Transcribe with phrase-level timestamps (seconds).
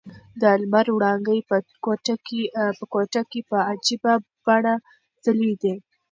[0.41, 1.57] د لمر وړانګې په
[2.97, 4.13] کوټه کې په عجیبه
[4.45, 4.73] بڼه
[5.23, 5.73] ځلېدې.